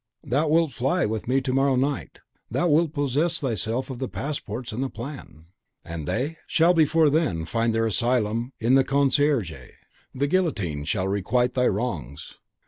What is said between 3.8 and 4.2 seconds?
of the